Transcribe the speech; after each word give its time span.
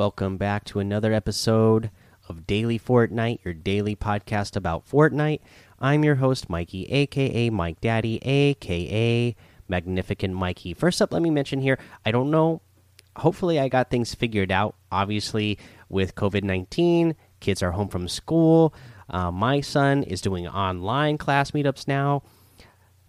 Welcome 0.00 0.38
back 0.38 0.64
to 0.64 0.78
another 0.78 1.12
episode 1.12 1.90
of 2.26 2.46
Daily 2.46 2.78
Fortnite, 2.78 3.44
your 3.44 3.52
daily 3.52 3.94
podcast 3.94 4.56
about 4.56 4.88
Fortnite. 4.88 5.40
I'm 5.78 6.04
your 6.04 6.14
host, 6.14 6.48
Mikey, 6.48 6.86
aka 6.86 7.50
Mike 7.50 7.82
Daddy, 7.82 8.18
aka 8.22 9.36
Magnificent 9.68 10.32
Mikey. 10.32 10.72
First 10.72 11.02
up, 11.02 11.12
let 11.12 11.20
me 11.20 11.28
mention 11.28 11.60
here 11.60 11.78
I 12.06 12.12
don't 12.12 12.30
know. 12.30 12.62
Hopefully, 13.16 13.60
I 13.60 13.68
got 13.68 13.90
things 13.90 14.14
figured 14.14 14.50
out. 14.50 14.74
Obviously, 14.90 15.58
with 15.90 16.14
COVID 16.14 16.44
19, 16.44 17.14
kids 17.40 17.62
are 17.62 17.72
home 17.72 17.88
from 17.88 18.08
school. 18.08 18.72
Uh, 19.10 19.30
my 19.30 19.60
son 19.60 20.02
is 20.04 20.22
doing 20.22 20.48
online 20.48 21.18
class 21.18 21.50
meetups 21.50 21.86
now. 21.86 22.22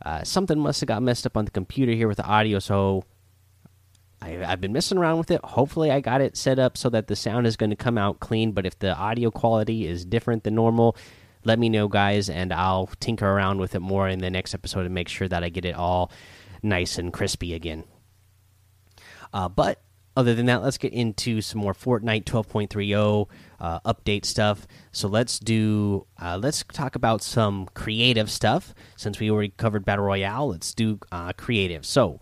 Uh, 0.06 0.26
something 0.26 0.60
must 0.60 0.82
have 0.82 0.90
got 0.90 1.02
messed 1.02 1.26
up 1.26 1.38
on 1.38 1.46
the 1.46 1.52
computer 1.52 1.94
here 1.94 2.10
with 2.10 2.18
the 2.18 2.26
audio, 2.26 2.60
so 2.60 3.06
I, 4.22 4.30
have 4.30 4.62
been 4.62 4.74
messing 4.74 4.98
around 4.98 5.18
with 5.18 5.32
it. 5.32 5.44
Hopefully, 5.44 5.92
I 5.92 6.00
got 6.00 6.22
it 6.22 6.38
set 6.38 6.60
up 6.60 6.78
so 6.78 6.90
that 6.90 7.08
the 7.08 7.16
sound 7.16 7.48
is 7.48 7.58
going 7.58 7.72
to 7.72 7.76
come 7.76 7.98
out 7.98 8.20
clean. 8.20 8.52
But 8.52 8.66
if 8.66 8.78
the 8.78 8.96
audio 8.96 9.32
quality 9.32 9.88
is 9.88 10.06
different 10.06 10.44
than 10.44 10.56
normal, 10.56 10.96
let 11.44 11.58
me 11.58 11.70
know, 11.70 11.88
guys, 11.88 12.30
and 12.30 12.54
I'll 12.54 12.88
tinker 13.00 13.28
around 13.28 13.60
with 13.60 13.74
it 13.74 13.80
more 13.80 14.08
in 14.08 14.20
the 14.20 14.30
next 14.30 14.54
episode 14.54 14.86
and 14.86 14.94
make 14.94 15.10
sure 15.10 15.28
that 15.28 15.44
I 15.44 15.50
get 15.50 15.66
it 15.66 15.76
all 15.76 16.12
nice 16.62 16.98
and 16.98 17.12
crispy 17.12 17.54
again. 17.54 17.84
Uh, 19.34 19.50
but 19.50 19.82
other 20.16 20.36
than 20.36 20.46
that, 20.48 20.62
let's 20.62 20.78
get 20.78 20.94
into 20.94 21.42
some 21.42 21.62
more 21.62 21.74
Fortnite 21.74 22.26
12.30 22.26 23.28
uh, 23.60 23.80
update 23.82 24.26
stuff. 24.26 24.68
So 24.92 25.08
let's 25.08 25.40
do 25.40 26.06
uh, 26.22 26.38
let's 26.42 26.64
talk 26.64 26.96
about 26.96 27.22
some 27.22 27.70
creative 27.74 28.30
stuff. 28.30 28.74
Since 28.98 29.20
we 29.20 29.32
already 29.32 29.54
covered 29.56 29.86
battle 29.86 30.06
royale, 30.06 30.50
let's 30.50 30.74
do 30.74 31.00
uh, 31.12 31.34
creative. 31.34 31.86
So 31.86 32.20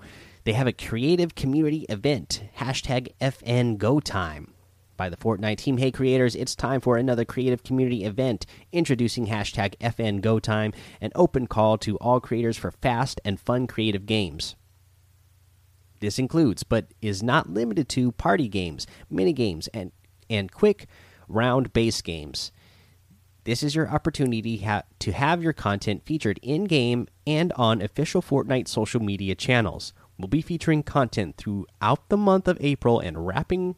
they 0.50 0.54
have 0.54 0.66
a 0.66 0.74
creative 0.74 1.36
community 1.36 1.86
event. 1.90 2.42
Hashtag 2.58 3.14
FN 3.22 3.78
Go 3.78 4.00
Time. 4.00 4.56
By 4.98 5.08
the 5.08 5.16
Fortnite 5.16 5.58
team, 5.58 5.78
hey 5.78 5.92
creators, 5.92 6.34
it's 6.34 6.56
time 6.56 6.82
for 6.82 6.98
another 6.98 7.24
creative 7.24 7.62
community 7.62 8.04
event. 8.04 8.48
Introducing 8.72 9.28
hashtag 9.28 9.78
FN 9.78 10.22
Go 10.22 10.40
Time, 10.40 10.74
an 11.02 11.12
open 11.14 11.46
call 11.46 11.78
to 11.78 11.98
all 11.98 12.20
creators 12.20 12.58
for 12.58 12.72
fast 12.72 13.22
and 13.24 13.40
fun 13.40 13.68
creative 13.68 14.08
games. 14.08 14.56
This 16.00 16.18
includes, 16.18 16.64
but 16.64 16.96
is 17.00 17.22
not 17.22 17.52
limited 17.52 17.88
to, 17.90 18.12
party 18.14 18.48
games, 18.48 18.88
mini 19.08 19.34
games, 19.34 19.68
and 19.68 19.92
and 20.32 20.52
quick 20.52 20.88
round 21.28 21.74
base 21.74 22.02
games. 22.02 22.52
This 23.44 23.62
is 23.62 23.76
your 23.76 23.88
opportunity 23.88 24.58
ha 24.58 24.82
to 24.98 25.12
have 25.12 25.44
your 25.44 25.54
content 25.54 26.06
featured 26.08 26.40
in 26.42 26.64
game 26.64 27.08
and 27.28 27.54
on 27.54 27.84
official 27.84 28.24
Fortnite 28.24 28.68
social 28.68 29.00
media 29.00 29.36
channels. 29.36 29.94
We'll 30.20 30.28
be 30.28 30.42
featuring 30.42 30.84
content 30.84 31.38
throughout 31.38 32.10
the 32.10 32.18
month 32.18 32.50
of 32.50 32.58
April 32.60 33.00
and 33.00 33.26
wrapping 33.26 33.78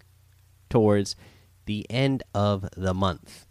towards 0.69 1.15
the 1.67 1.85
end 1.89 2.23
of 2.33 2.67
the 2.75 2.95
month. 2.95 3.45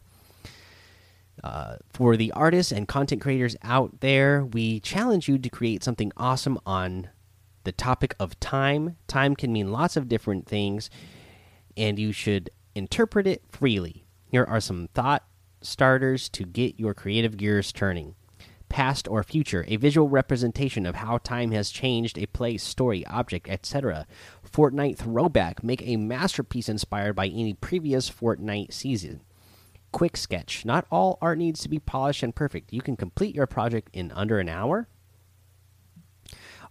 Uh, 1.42 1.76
for 1.92 2.16
the 2.16 2.32
artists 2.32 2.72
and 2.72 2.88
content 2.88 3.22
creators 3.22 3.56
out 3.62 4.00
there, 4.00 4.44
we 4.44 4.80
challenge 4.80 5.28
you 5.28 5.38
to 5.38 5.48
create 5.48 5.84
something 5.84 6.10
awesome 6.16 6.58
on 6.66 7.08
the 7.62 7.72
topic 7.72 8.16
of 8.18 8.38
time. 8.40 8.96
Time 9.06 9.36
can 9.36 9.52
mean 9.52 9.70
lots 9.70 9.96
of 9.96 10.08
different 10.08 10.46
things, 10.46 10.90
and 11.76 11.96
you 11.96 12.10
should 12.10 12.50
interpret 12.74 13.26
it 13.26 13.42
freely. 13.48 14.04
Here 14.26 14.44
are 14.44 14.60
some 14.60 14.88
thought 14.94 15.24
starters 15.62 16.28
to 16.30 16.44
get 16.44 16.80
your 16.80 16.94
creative 16.94 17.36
gears 17.36 17.72
turning 17.72 18.16
past 18.70 19.06
or 19.08 19.22
future, 19.22 19.66
a 19.68 19.76
visual 19.76 20.08
representation 20.08 20.86
of 20.86 20.94
how 20.94 21.18
time 21.18 21.50
has 21.50 21.70
changed 21.70 22.16
a 22.16 22.24
place, 22.26 22.62
story, 22.62 23.04
object, 23.06 23.50
etc. 23.50 24.06
Fortnite 24.50 24.96
throwback, 24.96 25.62
make 25.62 25.82
a 25.82 25.96
masterpiece 25.96 26.70
inspired 26.70 27.14
by 27.14 27.26
any 27.26 27.52
previous 27.52 28.10
Fortnite 28.10 28.72
season. 28.72 29.20
Quick 29.92 30.16
sketch, 30.16 30.64
not 30.64 30.86
all 30.90 31.18
art 31.20 31.36
needs 31.36 31.60
to 31.60 31.68
be 31.68 31.78
polished 31.78 32.22
and 32.22 32.34
perfect. 32.34 32.72
You 32.72 32.80
can 32.80 32.96
complete 32.96 33.34
your 33.34 33.46
project 33.46 33.90
in 33.92 34.12
under 34.12 34.38
an 34.38 34.48
hour. 34.48 34.88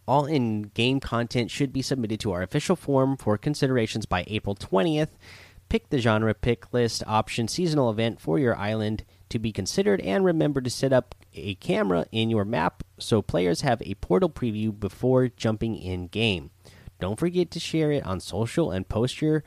All 0.08 0.26
in 0.26 0.64
game 0.64 1.00
content 1.00 1.52
should 1.52 1.72
be 1.72 1.84
submitted 1.84 2.20
to 2.22 2.32
our 2.32 2.42
official 2.42 2.76
form 2.76 3.18
for 3.18 3.38
considerations 3.38 4.08
by 4.08 4.24
April 4.26 4.56
20th. 4.56 5.10
Pick 5.68 5.90
the 5.90 6.00
genre 6.00 6.34
pick 6.34 6.74
list 6.74 7.04
option 7.06 7.48
seasonal 7.48 7.92
event 7.92 8.20
for 8.20 8.40
your 8.40 8.58
island 8.58 9.04
to 9.30 9.38
be 9.38 9.52
considered 9.52 10.02
and 10.02 10.26
remember 10.26 10.62
to 10.62 10.70
set 10.70 10.92
up 10.92 11.14
a 11.34 11.56
camera 11.56 12.06
in 12.12 12.30
your 12.30 12.46
map 12.46 12.84
so 12.98 13.22
players 13.22 13.62
have 13.62 13.82
a 13.82 13.96
portal 13.96 14.30
preview 14.30 14.78
before 14.78 15.28
jumping 15.28 15.76
in 15.76 16.08
game. 16.08 16.52
Don't 17.00 17.20
forget 17.20 17.50
to 17.52 17.60
share 17.60 17.92
it 17.92 18.06
on 18.06 18.20
social 18.20 18.72
and 18.72 18.90
post 18.90 19.22
your 19.22 19.44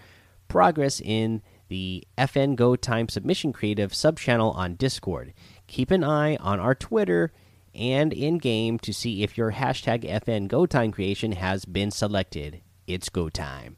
progress 0.49 1.01
in 1.01 1.43
the 1.69 2.07
FN 2.19 2.57
Go 2.57 2.77
Time 2.77 3.09
Submission 3.09 3.53
Creative 3.53 3.93
subchannel 3.93 4.55
on 4.55 4.75
Discord. 4.75 5.33
Keep 5.67 5.91
an 5.91 6.05
eye 6.05 6.37
on 6.37 6.61
our 6.61 6.75
Twitter 6.75 7.33
and 7.75 8.13
in 8.13 8.39
game 8.39 8.79
to 8.81 8.93
see 8.93 9.23
if 9.23 9.39
your 9.39 9.53
hashtag 9.53 10.05
FN 10.05 10.49
Go 10.49 10.67
Time 10.67 10.93
creation 10.93 11.33
has 11.33 11.65
been 11.65 11.91
selected. 11.91 12.61
It's 12.87 13.09
go 13.09 13.29
time. 13.29 13.77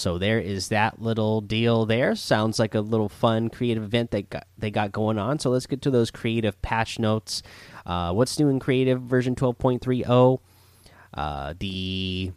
So 0.00 0.16
there 0.16 0.40
is 0.40 0.68
that 0.68 1.00
little 1.00 1.40
deal 1.40 1.84
there. 1.84 2.14
Sounds 2.14 2.58
like 2.58 2.74
a 2.74 2.80
little 2.80 3.08
fun 3.08 3.50
creative 3.50 3.84
event 3.84 4.10
that 4.12 4.30
got, 4.30 4.46
they 4.56 4.70
got 4.70 4.92
going 4.92 5.18
on. 5.18 5.38
So 5.38 5.50
let's 5.50 5.66
get 5.66 5.82
to 5.82 5.90
those 5.90 6.10
creative 6.10 6.60
patch 6.62 6.98
notes. 6.98 7.42
Uh, 7.84 8.12
what's 8.12 8.38
new 8.38 8.48
in 8.48 8.58
creative 8.58 9.02
version 9.02 9.34
12.30? 9.34 10.40
Uh, 11.12 11.54
the 11.58 12.32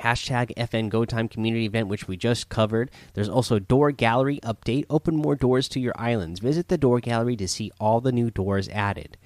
hashtag 0.00 0.54
FN 0.56 0.88
Go 0.88 1.04
Time 1.04 1.28
community 1.28 1.66
event, 1.66 1.88
which 1.88 2.08
we 2.08 2.16
just 2.16 2.48
covered. 2.48 2.90
There's 3.14 3.28
also 3.28 3.58
door 3.58 3.92
gallery 3.92 4.40
update. 4.42 4.86
Open 4.88 5.16
more 5.16 5.36
doors 5.36 5.68
to 5.70 5.80
your 5.80 5.94
islands. 5.96 6.40
Visit 6.40 6.68
the 6.68 6.78
door 6.78 7.00
gallery 7.00 7.36
to 7.36 7.48
see 7.48 7.70
all 7.78 8.00
the 8.00 8.12
new 8.12 8.30
doors 8.30 8.68
added. 8.68 9.16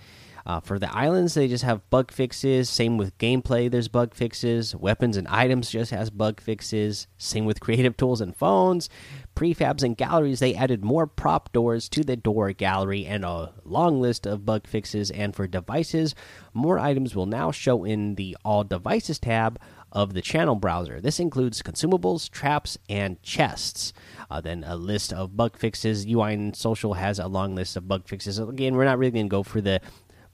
Uh, 0.47 0.61
for 0.61 0.79
the 0.79 0.97
islands, 0.97 1.34
they 1.34 1.49
just 1.49 1.65
have 1.65 1.91
bug 1.91 2.12
fixes. 2.12 2.71
Same 2.71 2.97
with 2.97 3.19
gameplay, 3.19 3.69
there's 3.69 3.89
bug 3.89 4.15
fixes. 4.15 4.77
Weapons 4.77 5.17
and 5.17 5.27
items 5.27 5.71
just 5.71 5.91
has 5.91 6.09
bug 6.09 6.41
fixes. 6.41 7.09
Same 7.19 7.47
with 7.47 7.59
creative 7.67 7.97
tools 7.97 8.21
and 8.21 8.37
phones. 8.37 8.89
Prefabs 9.34 9.83
and 9.83 9.97
galleries, 9.97 10.39
they 10.39 10.55
added 10.55 10.84
more 10.84 11.09
prop 11.09 11.53
doors 11.53 11.89
to 11.89 12.05
the 12.05 12.15
door 12.15 12.53
gallery 12.53 13.05
and 13.05 13.25
a 13.25 13.55
long 13.65 14.01
list 14.01 14.25
of 14.25 14.47
bug 14.47 14.69
fixes. 14.69 15.11
And 15.11 15.34
for 15.34 15.49
devices, 15.49 16.15
more 16.55 16.78
items 16.78 17.17
will 17.17 17.27
now 17.27 17.51
show 17.51 17.83
in 17.83 18.15
the 18.15 18.37
All 18.45 18.63
Devices 18.63 19.19
tab 19.19 19.59
of 19.91 20.15
the 20.15 20.23
channel 20.23 20.55
browser. 20.55 21.01
This 21.01 21.19
includes 21.19 21.63
consumables, 21.63 22.31
traps, 22.31 22.78
and 22.89 23.21
chests. 23.23 23.93
Uh, 24.31 24.41
then 24.41 24.63
a 24.65 24.77
list 24.77 25.13
of 25.13 25.37
bug 25.37 25.57
fixes. 25.57 26.07
UI 26.07 26.34
and 26.34 26.55
Social 26.55 26.95
has 26.95 27.19
a 27.19 27.27
long 27.27 27.55
list 27.55 27.77
of 27.77 27.89
bug 27.89 28.07
fixes. 28.07 28.39
Again, 28.39 28.77
we're 28.77 28.84
not 28.84 28.99
really 28.99 29.11
going 29.11 29.27
to 29.27 29.31
go 29.31 29.43
for 29.43 29.61
the 29.61 29.81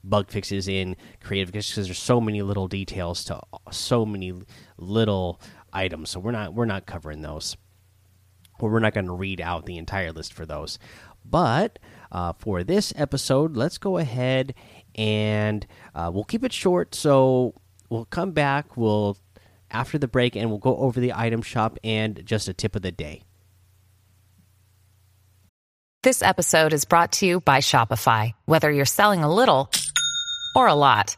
bug 0.03 0.29
fixes 0.29 0.67
in 0.67 0.95
creative 1.23 1.51
because 1.51 1.75
there's 1.75 1.97
so 1.97 2.19
many 2.19 2.41
little 2.41 2.67
details 2.67 3.23
to 3.25 3.39
so 3.71 4.05
many 4.05 4.33
little 4.77 5.39
items. 5.71 6.09
So 6.11 6.19
we're 6.19 6.31
not 6.31 6.53
we're 6.53 6.65
not 6.65 6.85
covering 6.85 7.21
those. 7.21 7.55
Or 8.59 8.69
we're 8.69 8.79
not 8.79 8.93
going 8.93 9.07
to 9.07 9.13
read 9.13 9.41
out 9.41 9.65
the 9.65 9.77
entire 9.77 10.11
list 10.11 10.33
for 10.33 10.45
those. 10.45 10.79
But 11.25 11.79
uh, 12.11 12.33
for 12.33 12.63
this 12.63 12.93
episode 12.95 13.57
let's 13.57 13.77
go 13.77 13.97
ahead 13.97 14.53
and 14.95 15.65
uh, 15.95 16.11
we'll 16.13 16.23
keep 16.23 16.43
it 16.43 16.53
short. 16.53 16.95
So 16.95 17.55
we'll 17.89 18.05
come 18.05 18.31
back 18.31 18.77
we'll 18.77 19.17
after 19.71 19.97
the 19.97 20.07
break 20.07 20.35
and 20.35 20.49
we'll 20.49 20.59
go 20.59 20.77
over 20.77 20.99
the 20.99 21.13
item 21.13 21.41
shop 21.41 21.79
and 21.83 22.23
just 22.25 22.47
a 22.47 22.53
tip 22.53 22.75
of 22.75 22.83
the 22.83 22.91
day. 22.91 23.23
This 26.03 26.21
episode 26.21 26.73
is 26.73 26.83
brought 26.83 27.13
to 27.13 27.25
you 27.25 27.39
by 27.39 27.59
shopify. 27.59 28.33
Whether 28.43 28.69
you're 28.69 28.83
selling 28.83 29.23
a 29.23 29.33
little 29.33 29.71
or 30.55 30.67
a 30.67 30.73
lot. 30.73 31.15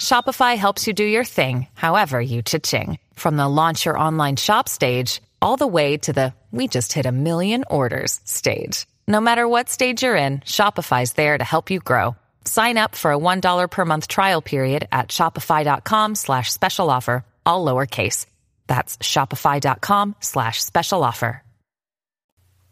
Shopify 0.00 0.56
helps 0.56 0.86
you 0.86 0.92
do 0.92 1.04
your 1.04 1.24
thing, 1.24 1.66
however 1.74 2.20
you 2.20 2.42
cha-ching. 2.42 2.98
From 3.14 3.36
the 3.36 3.48
launch 3.48 3.86
your 3.86 3.98
online 3.98 4.36
shop 4.36 4.68
stage, 4.68 5.22
all 5.40 5.56
the 5.56 5.66
way 5.66 5.96
to 5.98 6.12
the 6.12 6.34
we 6.52 6.68
just 6.68 6.92
hit 6.92 7.06
a 7.06 7.12
million 7.12 7.64
orders 7.68 8.20
stage. 8.24 8.86
No 9.08 9.20
matter 9.20 9.48
what 9.48 9.68
stage 9.68 10.02
you're 10.02 10.16
in, 10.16 10.40
Shopify's 10.40 11.14
there 11.14 11.36
to 11.36 11.44
help 11.44 11.70
you 11.70 11.80
grow. 11.80 12.16
Sign 12.44 12.78
up 12.78 12.94
for 12.94 13.12
a 13.12 13.18
$1 13.18 13.70
per 13.70 13.84
month 13.84 14.06
trial 14.08 14.40
period 14.40 14.86
at 14.92 15.08
shopify.com 15.08 16.14
slash 16.14 16.52
special 16.52 16.90
offer, 16.90 17.24
all 17.44 17.64
lowercase. 17.64 18.26
That's 18.66 18.96
shopify.com 18.98 20.16
slash 20.20 20.62
special 20.62 21.02
offer. 21.02 21.42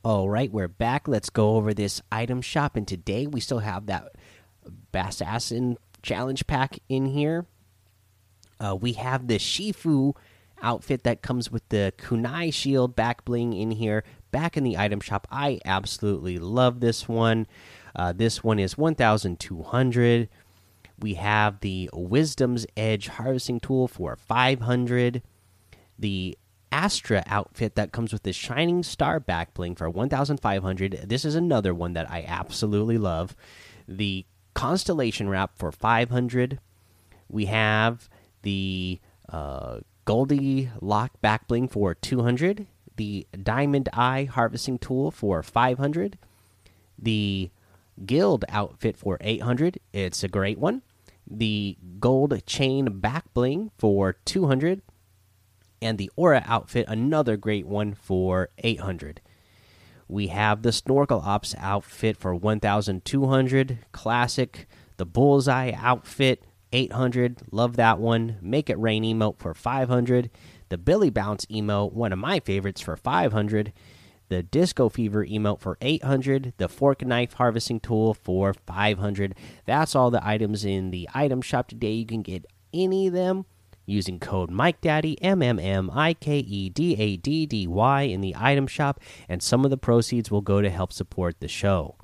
All 0.04 0.28
right, 0.28 0.50
we're 0.50 0.66
back. 0.66 1.06
Let's 1.06 1.31
go 1.31 1.54
over 1.54 1.75
this 1.75 2.02
item 2.10 2.43
shop. 2.43 2.75
And 2.75 2.88
today 2.88 3.28
we 3.28 3.38
still 3.38 3.60
have 3.60 3.87
that 3.87 4.16
Assassin 4.94 5.76
challenge 6.03 6.47
pack 6.47 6.79
in 6.88 7.06
here. 7.06 7.47
Uh, 8.61 8.76
we 8.76 8.93
have 8.94 9.26
the 9.26 9.38
Shifu 9.38 10.14
outfit 10.62 11.03
that 11.03 11.23
comes 11.23 11.50
with 11.50 11.69
the 11.70 11.93
kunai 11.99 12.53
shield 12.53 12.94
back 12.94 13.25
bling 13.25 13.53
in 13.53 13.73
here 13.73 14.05
back 14.31 14.56
in 14.56 14.62
the 14.62 14.79
item 14.79 15.00
shop 15.00 15.26
i 15.31 15.59
absolutely 15.64 16.38
love 16.38 16.79
this 16.79 17.09
one 17.09 17.47
uh, 17.97 18.12
this 18.12 18.44
one 18.44 18.61
is 18.61 18.79
1200 18.79 20.29
we 21.00 21.14
have 21.14 21.59
the 21.61 21.91
wisdom's 21.93 22.64
edge 22.76 23.09
harvesting 23.09 23.59
tool 23.59 23.88
for 23.88 24.14
500 24.14 25.20
the 25.99 26.38
Astra 26.73 27.23
outfit 27.26 27.75
that 27.75 27.93
comes 27.93 28.12
with 28.14 28.23
this 28.23 28.35
Shining 28.35 28.82
Star 28.82 29.20
back 29.20 29.53
bling 29.53 29.75
for 29.75 29.91
1,500. 29.91 31.05
This 31.05 31.26
is 31.26 31.35
another 31.35 31.75
one 31.75 31.93
that 31.93 32.11
I 32.11 32.25
absolutely 32.26 32.97
love. 32.97 33.37
The 33.87 34.25
Constellation 34.54 35.28
wrap 35.28 35.58
for 35.58 35.72
500. 35.72 36.58
We 37.28 37.46
have 37.46 38.08
the 38.43 39.00
uh, 39.28 39.81
Goldie 40.04 40.70
Lock 40.81 41.20
back 41.20 41.49
bling 41.49 41.69
for 41.69 41.94
200. 41.94 42.66
The 42.96 43.26
Diamond 43.43 43.88
Eye 43.93 44.25
harvesting 44.25 44.78
tool 44.78 45.10
for 45.10 45.43
500. 45.43 46.19
The 46.99 47.50
Guild 48.04 48.44
outfit 48.49 48.96
for 48.96 49.19
800. 49.20 49.78
It's 49.93 50.22
a 50.22 50.28
great 50.28 50.58
one. 50.58 50.82
The 51.26 51.76
Gold 52.00 52.44
Chain 52.46 53.00
back 53.00 53.32
bling 53.32 53.70
for 53.78 54.14
200 54.25 54.82
and 55.82 55.99
the 55.99 56.10
Aura 56.16 56.43
outfit, 56.46 56.87
another 56.88 57.37
great 57.37 57.66
one 57.66 57.93
for 57.94 58.50
800. 58.58 59.20
We 60.12 60.26
have 60.26 60.61
the 60.61 60.73
Snorkel 60.73 61.23
Ops 61.25 61.55
outfit 61.56 62.19
for 62.19 62.35
1200, 62.35 63.79
classic. 63.93 64.69
The 64.99 65.06
Bullseye 65.06 65.73
outfit 65.75 66.44
800, 66.70 67.41
love 67.50 67.76
that 67.76 67.99
one. 67.99 68.37
Make 68.43 68.69
it 68.69 68.79
rain 68.79 69.05
emote 69.05 69.38
for 69.38 69.55
500. 69.55 70.29
The 70.69 70.76
Billy 70.76 71.09
Bounce 71.09 71.47
emote, 71.47 71.94
one 71.94 72.12
of 72.12 72.19
my 72.19 72.41
favorites 72.41 72.82
for 72.82 72.94
500. 72.94 73.73
The 74.29 74.43
Disco 74.43 74.91
Fever 74.91 75.25
emote 75.25 75.61
for 75.61 75.79
800. 75.81 76.53
The 76.59 76.69
Fork 76.69 77.00
Knife 77.00 77.32
Harvesting 77.32 77.81
Tool 77.81 78.12
for 78.12 78.53
500. 78.53 79.35
That's 79.64 79.97
all 79.97 80.11
the 80.11 80.26
items 80.26 80.62
in 80.62 80.91
the 80.91 81.09
item 81.14 81.41
shop 81.41 81.69
today. 81.69 81.93
You 81.93 82.06
can 82.06 82.20
get 82.20 82.44
any 82.75 83.06
of 83.06 83.14
them 83.14 83.47
using 83.87 84.19
code 84.19 84.50
MikeDaddy 84.50 85.17
M 85.20 85.43
M 85.43 85.58
M 85.58 85.90
I 85.93 86.14
K 86.14 86.38
E 86.38 86.69
D 86.69 86.96
A 86.99 87.17
D 87.17 87.46
D 87.46 87.67
Y 87.67 88.02
in 88.02 88.20
the 88.20 88.34
item 88.38 88.67
shop, 88.67 89.00
and 89.29 89.43
some 89.43 89.64
of 89.64 89.70
the 89.70 89.76
proceeds 89.76 90.31
will 90.31 90.40
go 90.40 90.61
to 90.61 90.70
help 90.70 90.93
support 90.93 91.40
the 91.40 91.49
show. 91.49 91.96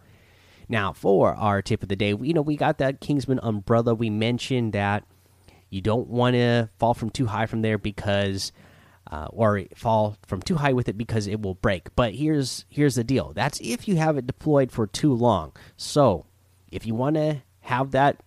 Now, 0.69 0.93
for 0.93 1.35
our 1.35 1.63
tip 1.63 1.83
of 1.83 1.89
the 1.89 1.97
day, 1.97 2.11
you 2.11 2.35
know 2.35 2.43
we 2.43 2.57
got 2.57 2.79
that 2.79 3.01
Kingsman 3.01 3.41
umbrella. 3.43 3.95
We 3.95 4.11
mentioned 4.11 4.73
that 4.73 5.05
you 5.71 5.81
don't 5.81 6.09
want 6.09 6.35
to 6.35 6.69
fall 6.79 6.95
from 6.95 7.11
too 7.11 7.27
high 7.27 7.47
from 7.47 7.63
there 7.63 7.79
because. 7.79 8.53
Uh, 9.11 9.27
or 9.31 9.63
fall 9.75 10.19
from 10.27 10.43
too 10.43 10.57
high 10.57 10.75
with 10.75 10.87
it 10.87 10.99
because 10.99 11.27
it 11.27 11.41
will 11.41 11.55
break. 11.55 11.89
But 11.97 12.15
here's 12.15 12.67
here's 12.69 12.97
the 12.97 13.03
deal. 13.03 13.33
That's 13.33 13.59
if 13.63 13.89
you 13.89 13.97
have 13.97 14.19
it 14.19 14.27
deployed 14.27 14.71
for 14.71 14.87
too 14.87 15.15
long. 15.15 15.57
So 15.79 16.27
if 16.71 16.85
you 16.85 16.95
want 16.95 17.17
to 17.17 17.41
have 17.61 17.93
that 17.93 18.23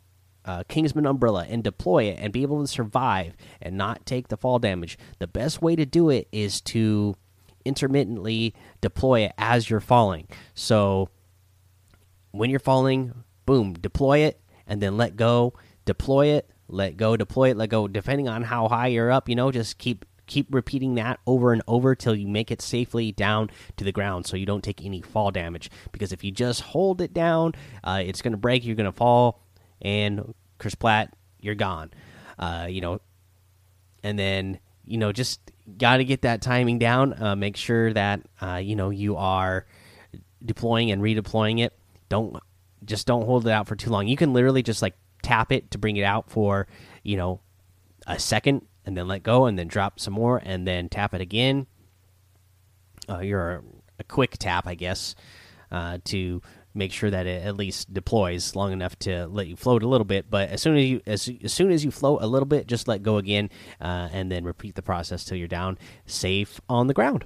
uh, 0.45 0.63
Kingsman 0.67 1.05
umbrella 1.05 1.45
and 1.49 1.63
deploy 1.63 2.05
it 2.05 2.17
and 2.19 2.33
be 2.33 2.41
able 2.41 2.61
to 2.61 2.67
survive 2.67 3.35
and 3.61 3.77
not 3.77 4.05
take 4.05 4.27
the 4.27 4.37
fall 4.37 4.59
damage, 4.59 4.97
the 5.19 5.27
best 5.27 5.61
way 5.61 5.75
to 5.75 5.85
do 5.85 6.09
it 6.09 6.27
is 6.31 6.61
to 6.61 7.15
intermittently 7.65 8.53
deploy 8.79 9.21
it 9.21 9.33
as 9.37 9.69
you're 9.69 9.79
falling. 9.79 10.27
So 10.53 11.09
when 12.31 12.49
you're 12.49 12.59
falling, 12.59 13.13
boom, 13.45 13.73
deploy 13.73 14.19
it 14.19 14.41
and 14.65 14.81
then 14.81 14.97
let 14.97 15.15
go, 15.15 15.53
deploy 15.85 16.27
it, 16.27 16.49
let 16.67 16.97
go, 16.97 17.17
deploy 17.17 17.51
it, 17.51 17.57
let 17.57 17.69
go. 17.69 17.87
Depending 17.87 18.27
on 18.27 18.43
how 18.43 18.67
high 18.67 18.87
you're 18.87 19.11
up, 19.11 19.29
you 19.29 19.35
know, 19.35 19.51
just 19.51 19.77
keep 19.77 20.05
keep 20.27 20.47
repeating 20.53 20.95
that 20.95 21.19
over 21.27 21.51
and 21.51 21.61
over 21.67 21.93
till 21.93 22.15
you 22.15 22.25
make 22.25 22.51
it 22.51 22.61
safely 22.61 23.11
down 23.11 23.49
to 23.75 23.83
the 23.83 23.91
ground 23.91 24.25
so 24.25 24.37
you 24.37 24.45
don't 24.45 24.63
take 24.63 24.85
any 24.85 25.01
fall 25.01 25.29
damage 25.29 25.69
because 25.91 26.13
if 26.13 26.23
you 26.23 26.31
just 26.31 26.61
hold 26.61 27.01
it 27.01 27.13
down 27.13 27.51
uh, 27.83 28.01
it's 28.01 28.21
going 28.21 28.31
to 28.31 28.37
break 28.37 28.63
you're 28.63 28.75
going 28.75 28.85
to 28.85 28.93
fall 28.93 29.40
and 29.81 30.33
Chris 30.57 30.75
Platt, 30.75 31.13
you're 31.39 31.55
gone. 31.55 31.91
Uh, 32.37 32.67
you 32.69 32.81
know, 32.81 32.99
and 34.03 34.17
then 34.17 34.59
you 34.85 34.97
know 34.97 35.11
just 35.11 35.39
got 35.77 35.97
to 35.97 36.05
get 36.05 36.23
that 36.23 36.41
timing 36.41 36.79
down. 36.79 37.21
Uh, 37.21 37.35
make 37.35 37.55
sure 37.57 37.93
that 37.93 38.21
uh, 38.41 38.55
you 38.55 38.75
know 38.75 38.89
you 38.89 39.17
are 39.17 39.65
deploying 40.43 40.91
and 40.91 41.01
redeploying 41.01 41.59
it. 41.59 41.73
Don't 42.09 42.37
just 42.85 43.07
don't 43.07 43.25
hold 43.25 43.47
it 43.47 43.51
out 43.51 43.67
for 43.67 43.75
too 43.75 43.89
long. 43.89 44.07
You 44.07 44.17
can 44.17 44.33
literally 44.33 44.63
just 44.63 44.81
like 44.81 44.95
tap 45.21 45.51
it 45.51 45.71
to 45.71 45.77
bring 45.77 45.97
it 45.97 46.03
out 46.03 46.29
for 46.29 46.67
you 47.03 47.17
know 47.17 47.41
a 48.07 48.17
second 48.19 48.65
and 48.85 48.97
then 48.97 49.07
let 49.07 49.23
go 49.23 49.45
and 49.45 49.57
then 49.57 49.67
drop 49.67 49.99
some 49.99 50.13
more 50.13 50.41
and 50.43 50.67
then 50.67 50.89
tap 50.89 51.13
it 51.13 51.21
again. 51.21 51.67
Uh, 53.09 53.19
you're 53.19 53.63
a 53.99 54.03
quick 54.03 54.37
tap, 54.37 54.67
I 54.67 54.75
guess, 54.75 55.15
uh, 55.71 55.99
to 56.05 56.41
make 56.73 56.91
sure 56.91 57.09
that 57.09 57.25
it 57.25 57.45
at 57.45 57.55
least 57.55 57.93
deploys 57.93 58.55
long 58.55 58.71
enough 58.71 58.97
to 58.99 59.27
let 59.27 59.47
you 59.47 59.55
float 59.55 59.83
a 59.83 59.87
little 59.87 60.05
bit. 60.05 60.29
But 60.29 60.49
as 60.49 60.61
soon 60.61 60.77
as 60.77 60.85
you 60.85 61.01
as, 61.05 61.29
as 61.43 61.53
soon 61.53 61.71
as 61.71 61.83
you 61.83 61.91
float 61.91 62.21
a 62.21 62.27
little 62.27 62.45
bit, 62.45 62.67
just 62.67 62.87
let 62.87 63.03
go 63.03 63.17
again, 63.17 63.49
uh, 63.79 64.09
and 64.11 64.31
then 64.31 64.43
repeat 64.43 64.75
the 64.75 64.81
process 64.81 65.23
till 65.23 65.37
you're 65.37 65.47
down 65.47 65.77
safe 66.05 66.59
on 66.69 66.87
the 66.87 66.93
ground. 66.93 67.25